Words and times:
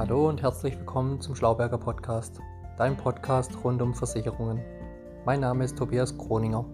Hallo 0.00 0.30
und 0.30 0.40
herzlich 0.40 0.78
willkommen 0.78 1.20
zum 1.20 1.34
Schlauberger 1.34 1.76
Podcast, 1.76 2.40
dein 2.78 2.96
Podcast 2.96 3.52
rund 3.62 3.82
um 3.82 3.92
Versicherungen. 3.92 4.64
Mein 5.26 5.40
Name 5.40 5.62
ist 5.62 5.76
Tobias 5.76 6.16
Kroninger. 6.16 6.64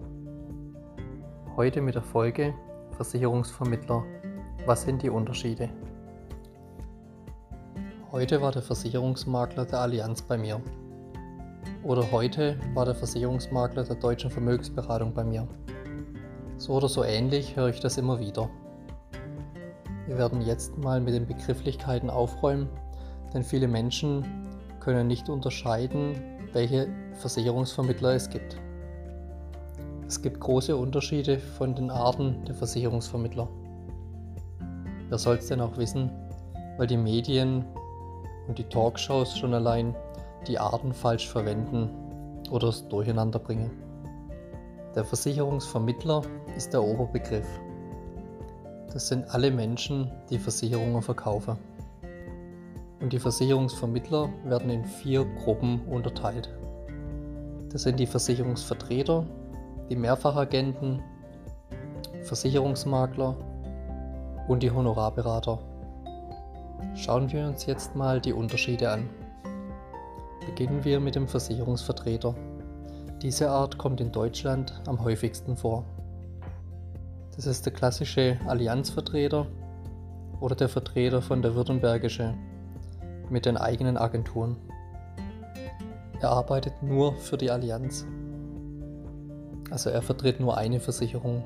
Heute 1.57 1.81
mit 1.81 1.95
der 1.95 2.03
Folge 2.03 2.53
Versicherungsvermittler. 2.95 4.01
Was 4.65 4.83
sind 4.83 5.01
die 5.01 5.09
Unterschiede? 5.09 5.69
Heute 8.13 8.41
war 8.41 8.53
der 8.53 8.61
Versicherungsmakler 8.61 9.65
der 9.65 9.81
Allianz 9.81 10.21
bei 10.21 10.37
mir. 10.37 10.61
Oder 11.83 12.09
heute 12.13 12.57
war 12.75 12.85
der 12.85 12.95
Versicherungsmakler 12.95 13.83
der 13.83 13.97
Deutschen 13.97 14.31
Vermögensberatung 14.31 15.13
bei 15.13 15.25
mir. 15.25 15.45
So 16.55 16.75
oder 16.75 16.87
so 16.87 17.03
ähnlich 17.03 17.57
höre 17.57 17.67
ich 17.67 17.81
das 17.81 17.97
immer 17.97 18.21
wieder. 18.21 18.49
Wir 20.05 20.17
werden 20.17 20.41
jetzt 20.41 20.77
mal 20.77 21.01
mit 21.01 21.13
den 21.13 21.27
Begrifflichkeiten 21.27 22.09
aufräumen, 22.09 22.69
denn 23.37 23.43
viele 23.43 23.67
Menschen 23.67 24.25
können 24.79 25.05
nicht 25.05 25.29
unterscheiden, 25.29 26.15
welche 26.53 26.87
Versicherungsvermittler 27.19 28.15
es 28.15 28.31
gibt. 28.31 28.57
Es 30.07 30.23
gibt 30.23 30.39
große 30.39 30.75
Unterschiede 30.75 31.37
von 31.37 31.75
den 31.75 31.91
Arten 31.91 32.43
der 32.45 32.55
Versicherungsvermittler. 32.55 33.47
Wer 35.09 35.17
soll 35.19 35.35
es 35.35 35.45
denn 35.45 35.61
auch 35.61 35.77
wissen, 35.77 36.09
weil 36.77 36.87
die 36.87 36.97
Medien 36.97 37.63
und 38.47 38.57
die 38.57 38.63
Talkshows 38.63 39.37
schon 39.37 39.53
allein 39.53 39.95
die 40.47 40.57
Arten 40.57 40.91
falsch 40.91 41.29
verwenden 41.29 41.91
oder 42.49 42.69
es 42.69 42.87
durcheinander 42.87 43.37
bringen. 43.37 43.69
Der 44.95 45.05
Versicherungsvermittler 45.05 46.23
ist 46.55 46.73
der 46.73 46.81
Oberbegriff. 46.81 47.47
Das 48.91 49.09
sind 49.09 49.29
alle 49.29 49.51
Menschen, 49.51 50.09
die 50.31 50.39
Versicherungen 50.39 51.03
verkaufen. 51.03 51.59
Und 52.99 53.13
die 53.13 53.19
Versicherungsvermittler 53.19 54.29
werden 54.45 54.69
in 54.69 54.85
vier 54.85 55.25
Gruppen 55.43 55.81
unterteilt. 55.85 56.49
Das 57.69 57.83
sind 57.83 57.99
die 57.99 58.07
Versicherungsvertreter, 58.07 59.25
die 59.89 59.95
Mehrfachagenten, 59.95 61.01
Versicherungsmakler 62.23 63.35
und 64.47 64.63
die 64.63 64.71
Honorarberater. 64.71 65.59
Schauen 66.95 67.31
wir 67.31 67.47
uns 67.47 67.65
jetzt 67.65 67.95
mal 67.95 68.19
die 68.19 68.33
Unterschiede 68.33 68.89
an. 68.89 69.09
Beginnen 70.45 70.83
wir 70.83 70.99
mit 70.99 71.15
dem 71.15 71.27
Versicherungsvertreter. 71.27 72.33
Diese 73.21 73.49
Art 73.49 73.77
kommt 73.77 74.01
in 74.01 74.11
Deutschland 74.11 74.81
am 74.87 75.03
häufigsten 75.03 75.57
vor. 75.57 75.85
Das 77.35 77.45
ist 77.45 77.65
der 77.65 77.73
klassische 77.73 78.39
Allianzvertreter 78.47 79.45
oder 80.39 80.55
der 80.55 80.69
Vertreter 80.69 81.21
von 81.21 81.41
der 81.41 81.53
Württembergische 81.53 82.33
mit 83.29 83.45
den 83.45 83.57
eigenen 83.57 83.97
Agenturen. 83.97 84.57
Er 86.19 86.29
arbeitet 86.31 86.81
nur 86.81 87.15
für 87.15 87.37
die 87.37 87.51
Allianz. 87.51 88.05
Also 89.69 89.89
er 89.89 90.01
vertritt 90.01 90.39
nur 90.39 90.57
eine 90.57 90.79
Versicherung. 90.79 91.43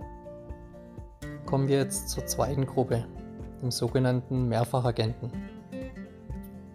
Kommen 1.46 1.68
wir 1.68 1.78
jetzt 1.78 2.10
zur 2.10 2.26
zweiten 2.26 2.66
Gruppe, 2.66 3.06
dem 3.62 3.72
sogenannten 3.72 4.48
Mehrfachagenten 4.48 5.32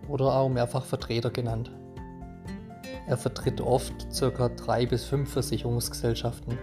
oder 0.08 0.34
auch 0.34 0.48
Mehrfachvertreter 0.48 1.30
genannt. 1.30 1.70
Er 3.06 3.16
vertritt 3.16 3.60
oft 3.60 4.08
ca. 4.18 4.48
drei 4.48 4.84
bis 4.84 5.04
fünf 5.04 5.32
Versicherungsgesellschaften. 5.32 6.58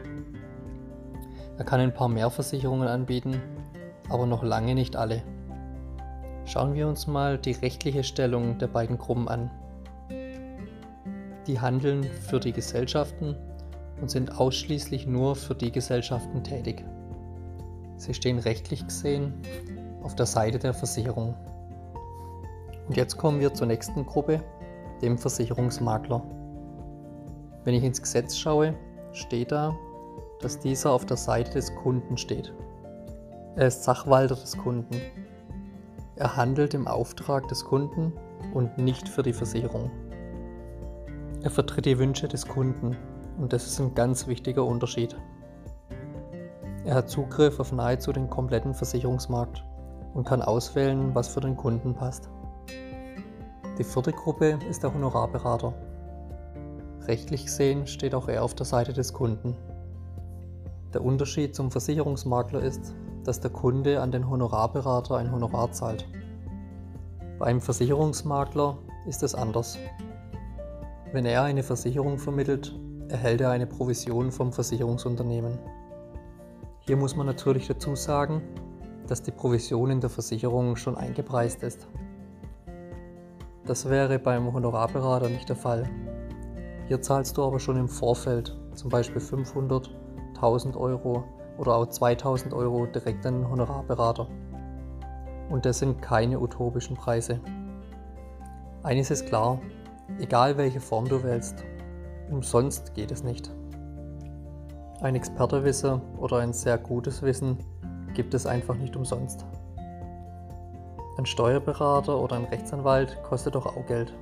Er 1.58 1.66
kann 1.66 1.80
ein 1.80 1.94
paar 1.94 2.10
mehr 2.10 2.30
Versicherungen 2.30 2.88
anbieten, 2.88 3.42
aber 4.10 4.26
noch 4.26 4.44
lange 4.44 4.76
nicht 4.76 4.96
alle. 4.96 5.24
Schauen 6.46 6.74
wir 6.74 6.88
uns 6.88 7.08
mal 7.08 7.38
die 7.38 7.54
rechtliche 7.54 8.04
Stellung 8.04 8.58
der 8.58 8.68
beiden 8.68 8.98
Gruppen 8.98 9.28
an. 9.28 9.50
Die 11.48 11.60
handeln 11.60 12.04
für 12.04 12.40
die 12.40 12.52
Gesellschaften 12.52 13.36
und 14.02 14.10
sind 14.10 14.38
ausschließlich 14.38 15.08
nur 15.08 15.36
für 15.36 15.56
die 15.56 15.72
Gesellschaften 15.72 16.44
tätig. 16.44 16.84
Sie 17.98 18.14
stehen 18.14 18.40
rechtlich 18.40 18.86
gesehen 18.86 19.34
auf 20.04 20.16
der 20.16 20.26
Seite 20.26 20.60
der 20.60 20.74
Versicherung. 20.74 21.34
Und 22.88 22.98
jetzt 22.98 23.18
kommen 23.18 23.40
wir 23.40 23.54
zur 23.54 23.68
nächsten 23.68 24.06
Gruppe, 24.06 24.44
dem 25.02 25.18
Versicherungsmakler. 25.18 26.22
Wenn 27.64 27.76
ich 27.76 27.84
ins 27.84 28.02
Gesetz 28.02 28.38
schaue, 28.38 28.74
steht 29.14 29.54
da, 29.54 29.74
dass 30.42 30.60
dieser 30.60 30.92
auf 30.92 31.06
der 31.06 31.16
Seite 31.18 31.52
des 31.52 31.74
Kunden 31.76 32.18
steht. 32.18 32.54
Er 33.56 33.68
ist 33.68 33.84
Sachwalter 33.84 34.36
des 34.36 34.58
Kunden. 34.58 35.00
Er 36.24 36.38
handelt 36.38 36.74
im 36.74 36.88
Auftrag 36.88 37.50
des 37.50 37.66
Kunden 37.66 38.14
und 38.54 38.78
nicht 38.78 39.10
für 39.10 39.24
die 39.24 39.34
Versicherung. 39.34 39.92
Er 41.42 41.50
vertritt 41.50 41.86
die 41.86 42.00
Wünsche 42.00 42.30
des 42.30 42.48
Kunden 42.48 42.96
und 43.38 43.52
das 43.52 43.68
ist 43.68 43.82
ein 43.82 43.94
ganz 43.94 44.26
wichtiger 44.26 44.64
Unterschied. 44.64 45.18
Er 46.86 46.96
hat 46.96 47.10
Zugriff 47.10 47.60
auf 47.60 47.74
nahezu 47.74 48.14
den 48.14 48.30
kompletten 48.30 48.74
Versicherungsmarkt 48.74 49.66
und 50.14 50.26
kann 50.26 50.42
auswählen, 50.42 51.14
was 51.14 51.28
für 51.28 51.42
den 51.42 51.58
Kunden 51.58 51.94
passt. 51.94 52.30
Die 53.78 53.84
vierte 53.84 54.14
Gruppe 54.14 54.60
ist 54.70 54.82
der 54.82 54.94
Honorarberater. 54.94 55.74
Rechtlich 57.02 57.48
gesehen 57.48 57.86
steht 57.86 58.16
auch 58.16 58.30
er 58.30 58.46
auf 58.46 58.56
der 58.56 58.66
Seite 58.66 58.94
des 58.94 59.12
Kunden. 59.12 59.58
Der 60.94 61.04
Unterschied 61.04 61.54
zum 61.54 61.70
Versicherungsmakler 61.70 62.62
ist, 62.62 62.96
dass 63.24 63.40
der 63.40 63.52
Kunde 63.52 64.02
an 64.02 64.12
den 64.12 64.30
Honorarberater 64.30 65.18
ein 65.18 65.32
Honorar 65.32 65.72
zahlt. 65.72 66.08
Bei 67.40 67.46
einem 67.46 67.62
Versicherungsmakler 67.62 68.78
ist 69.08 69.24
es 69.24 69.36
anders. 69.36 69.78
Wenn 71.12 71.26
er 71.26 71.44
eine 71.44 71.64
Versicherung 71.64 72.18
vermittelt, 72.18 72.74
erhält 73.10 73.42
er 73.42 73.52
eine 73.52 73.68
Provision 73.68 74.32
vom 74.32 74.52
Versicherungsunternehmen. 74.52 75.60
Hier 76.80 76.98
muss 76.98 77.16
man 77.16 77.26
natürlich 77.26 77.68
dazu 77.68 77.96
sagen, 77.96 78.42
dass 79.08 79.22
die 79.22 79.32
Provision 79.32 79.92
in 79.92 80.02
der 80.02 80.10
Versicherung 80.10 80.76
schon 80.76 80.98
eingepreist 80.98 81.64
ist. 81.64 81.88
Das 83.66 83.90
wäre 83.90 84.20
beim 84.20 84.52
Honorarberater 84.52 85.30
nicht 85.30 85.48
der 85.48 85.56
Fall. 85.56 85.90
Hier 86.88 87.02
zahlst 87.02 87.38
du 87.38 87.44
aber 87.44 87.60
schon 87.60 87.78
im 87.78 87.88
Vorfeld, 87.88 88.58
zum 88.74 88.90
Beispiel 88.90 89.22
500, 89.22 89.90
1000 90.36 90.76
Euro 90.76 91.24
oder 91.58 91.76
auch 91.76 91.88
2000 91.88 92.54
Euro 92.54 92.86
direkt 92.86 93.26
an 93.26 93.42
den 93.42 93.50
Honorarberater. 93.50 94.28
Und 95.50 95.66
das 95.66 95.80
sind 95.80 96.02
keine 96.02 96.40
utopischen 96.40 96.96
Preise. 96.96 97.40
Eines 98.84 99.12
ist 99.12 99.28
klar, 99.28 99.60
egal 100.20 100.58
welche 100.58 100.80
Form 100.80 101.08
du 101.08 101.24
wählst, 101.24 101.64
umsonst 102.30 102.94
geht 102.94 103.12
es 103.12 103.24
nicht. 103.24 103.52
Ein 105.02 105.16
Expertewissen 105.16 106.02
oder 106.18 106.38
ein 106.38 106.54
sehr 106.54 106.78
gutes 106.78 107.22
Wissen 107.22 107.58
gibt 108.14 108.34
es 108.34 108.46
einfach 108.46 108.76
nicht 108.76 108.96
umsonst. 108.96 109.46
Ein 111.18 111.26
Steuerberater 111.26 112.20
oder 112.20 112.38
ein 112.38 112.46
Rechtsanwalt 112.46 113.22
kostet 113.24 113.56
doch 113.56 113.66
auch 113.66 113.86
Geld. 113.86 114.14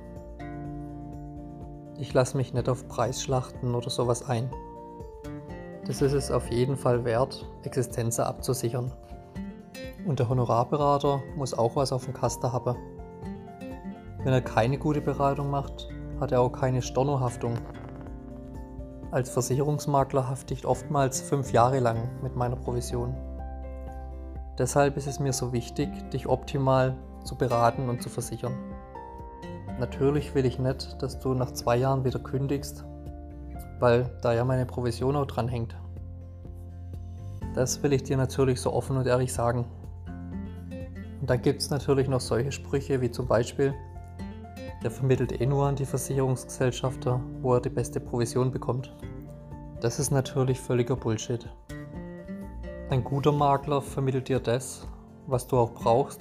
Ich 1.98 2.12
lasse 2.12 2.36
mich 2.36 2.52
nicht 2.52 2.68
auf 2.68 2.88
Preisschlachten 2.88 3.74
oder 3.74 3.88
sowas 3.88 4.28
ein. 4.28 4.50
Ist 5.92 6.00
es 6.00 6.30
auf 6.30 6.50
jeden 6.50 6.78
Fall 6.78 7.04
wert, 7.04 7.44
Existenzen 7.64 8.24
abzusichern. 8.24 8.90
Und 10.06 10.20
der 10.20 10.30
Honorarberater 10.30 11.20
muss 11.36 11.52
auch 11.52 11.76
was 11.76 11.92
auf 11.92 12.06
dem 12.06 12.14
Kasten 12.14 12.50
haben. 12.50 12.76
Wenn 14.24 14.32
er 14.32 14.40
keine 14.40 14.78
gute 14.78 15.02
Beratung 15.02 15.50
macht, 15.50 15.90
hat 16.18 16.32
er 16.32 16.40
auch 16.40 16.50
keine 16.50 16.80
Stornohaftung. 16.80 17.58
Als 19.10 19.28
Versicherungsmakler 19.28 20.30
hafte 20.30 20.54
ich 20.54 20.64
oftmals 20.64 21.20
fünf 21.20 21.52
Jahre 21.52 21.80
lang 21.80 22.08
mit 22.22 22.36
meiner 22.36 22.56
Provision. 22.56 23.14
Deshalb 24.58 24.96
ist 24.96 25.06
es 25.06 25.20
mir 25.20 25.34
so 25.34 25.52
wichtig, 25.52 25.90
dich 26.08 26.26
optimal 26.26 26.96
zu 27.22 27.36
beraten 27.36 27.90
und 27.90 28.02
zu 28.02 28.08
versichern. 28.08 28.54
Natürlich 29.78 30.34
will 30.34 30.46
ich 30.46 30.58
nicht, 30.58 31.02
dass 31.02 31.18
du 31.18 31.34
nach 31.34 31.50
zwei 31.50 31.76
Jahren 31.76 32.02
wieder 32.06 32.18
kündigst 32.18 32.82
weil 33.82 34.08
da 34.22 34.32
ja 34.32 34.44
meine 34.44 34.64
Provision 34.64 35.16
auch 35.16 35.26
dran 35.26 35.48
hängt. 35.48 35.76
Das 37.54 37.82
will 37.82 37.92
ich 37.92 38.02
dir 38.02 38.16
natürlich 38.16 38.60
so 38.60 38.72
offen 38.72 38.96
und 38.96 39.06
ehrlich 39.06 39.32
sagen. 39.32 39.66
Und 41.20 41.30
dann 41.30 41.40
gibt 41.40 41.60
es 41.62 41.70
natürlich 41.70 42.08
noch 42.08 42.20
solche 42.20 42.52
Sprüche 42.52 43.00
wie 43.00 43.10
zum 43.10 43.26
Beispiel, 43.26 43.74
der 44.82 44.90
vermittelt 44.90 45.40
eh 45.40 45.46
nur 45.46 45.66
an 45.66 45.76
die 45.76 45.84
Versicherungsgesellschafter, 45.84 47.20
wo 47.40 47.54
er 47.54 47.60
die 47.60 47.68
beste 47.68 48.00
Provision 48.00 48.50
bekommt. 48.50 48.96
Das 49.80 49.98
ist 49.98 50.10
natürlich 50.10 50.60
völliger 50.60 50.96
Bullshit. 50.96 51.48
Ein 52.90 53.04
guter 53.04 53.32
Makler 53.32 53.80
vermittelt 53.80 54.28
dir 54.28 54.40
das, 54.40 54.86
was 55.26 55.46
du 55.46 55.58
auch 55.58 55.72
brauchst 55.72 56.20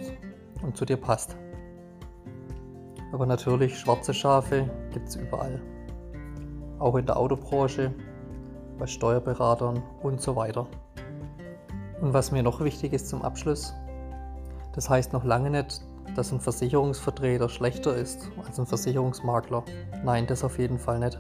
und 0.62 0.78
zu 0.78 0.86
dir 0.86 0.98
passt. 0.98 1.36
Aber 3.12 3.26
natürlich, 3.26 3.78
schwarze 3.78 4.14
Schafe 4.14 4.70
gibt 4.94 5.10
es 5.10 5.16
überall 5.16 5.60
auch 6.82 6.96
in 6.96 7.06
der 7.06 7.18
Autobranche, 7.18 7.94
bei 8.78 8.88
Steuerberatern 8.88 9.82
und 10.02 10.20
so 10.20 10.36
weiter. 10.36 10.68
Und 12.02 12.14
was 12.14 12.32
mir 12.32 12.44
noch 12.44 12.62
wichtig 12.62 12.94
ist 12.94 13.10
zum 13.10 13.22
Abschluss, 13.22 13.74
das 14.74 14.90
heißt 14.90 15.14
noch 15.14 15.24
lange 15.24 15.52
nicht, 15.52 15.82
dass 16.16 16.32
ein 16.32 16.40
Versicherungsvertreter 16.40 17.48
schlechter 17.48 17.96
ist 17.96 18.30
als 18.46 18.60
ein 18.60 18.66
Versicherungsmakler. 18.66 19.64
Nein, 20.04 20.26
das 20.28 20.44
auf 20.44 20.58
jeden 20.58 20.80
Fall 20.80 21.00
nicht. 21.00 21.20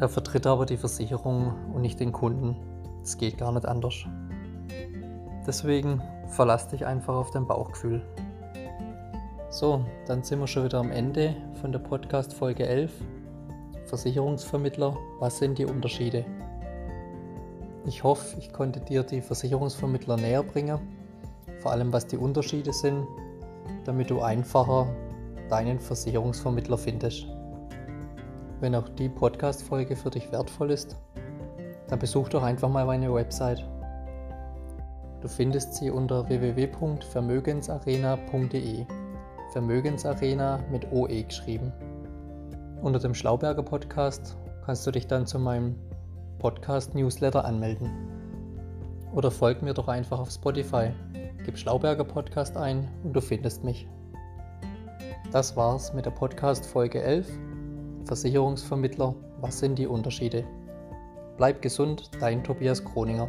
Er 0.00 0.08
vertritt 0.08 0.46
aber 0.46 0.66
die 0.66 0.76
Versicherung 0.76 1.54
und 1.72 1.82
nicht 1.82 2.00
den 2.00 2.10
Kunden. 2.12 2.56
Es 3.02 3.16
geht 3.16 3.38
gar 3.38 3.52
nicht 3.52 3.66
anders. 3.66 3.94
Deswegen 5.46 6.02
verlass 6.28 6.68
dich 6.68 6.84
einfach 6.84 7.14
auf 7.14 7.30
dein 7.30 7.46
Bauchgefühl. 7.46 8.02
So, 9.50 9.84
dann 10.06 10.24
sind 10.24 10.40
wir 10.40 10.46
schon 10.46 10.64
wieder 10.64 10.80
am 10.80 10.90
Ende 10.90 11.36
von 11.60 11.72
der 11.72 11.78
Podcast 11.78 12.34
Folge 12.34 12.66
11. 12.66 12.92
Versicherungsvermittler, 13.86 14.96
was 15.20 15.38
sind 15.38 15.58
die 15.58 15.66
Unterschiede? 15.66 16.24
Ich 17.84 18.04
hoffe, 18.04 18.38
ich 18.38 18.52
konnte 18.52 18.78
dir 18.80 19.02
die 19.02 19.20
Versicherungsvermittler 19.20 20.16
näher 20.16 20.44
bringen, 20.44 20.78
vor 21.58 21.72
allem 21.72 21.92
was 21.92 22.06
die 22.06 22.16
Unterschiede 22.16 22.72
sind, 22.72 23.04
damit 23.84 24.08
du 24.10 24.22
einfacher 24.22 24.86
deinen 25.48 25.80
Versicherungsvermittler 25.80 26.78
findest. 26.78 27.26
Wenn 28.60 28.76
auch 28.76 28.88
die 28.88 29.08
Podcast-Folge 29.08 29.96
für 29.96 30.10
dich 30.10 30.30
wertvoll 30.30 30.70
ist, 30.70 30.96
dann 31.88 31.98
besuch 31.98 32.28
doch 32.28 32.44
einfach 32.44 32.68
mal 32.68 32.86
meine 32.86 33.12
Website. 33.12 33.68
Du 35.20 35.26
findest 35.26 35.74
sie 35.74 35.90
unter 35.90 36.28
www.vermögensarena.de. 36.28 38.86
Vermögensarena 39.52 40.60
mit 40.70 40.92
OE 40.92 41.24
geschrieben. 41.24 41.72
Unter 42.80 43.00
dem 43.00 43.14
Schlauberger 43.14 43.64
Podcast 43.64 44.36
kannst 44.64 44.86
du 44.86 44.92
dich 44.92 45.08
dann 45.08 45.26
zu 45.26 45.38
meinem 45.38 45.74
Podcast-Newsletter 46.42 47.44
anmelden. 47.44 47.88
Oder 49.14 49.30
folg 49.30 49.62
mir 49.62 49.74
doch 49.74 49.86
einfach 49.86 50.18
auf 50.18 50.28
Spotify. 50.28 50.90
Gib 51.44 51.56
Schlauberger 51.56 52.02
Podcast 52.02 52.56
ein 52.56 52.88
und 53.04 53.12
du 53.12 53.20
findest 53.20 53.62
mich. 53.62 53.86
Das 55.30 55.56
war's 55.56 55.94
mit 55.94 56.04
der 56.04 56.10
Podcast 56.10 56.66
Folge 56.66 57.00
11. 57.00 57.30
Versicherungsvermittler, 58.06 59.14
was 59.40 59.60
sind 59.60 59.78
die 59.78 59.86
Unterschiede? 59.86 60.44
Bleib 61.36 61.62
gesund, 61.62 62.10
dein 62.18 62.42
Tobias 62.42 62.84
Kroninger. 62.84 63.28